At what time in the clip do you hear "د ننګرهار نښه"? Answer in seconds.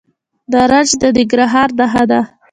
1.01-2.03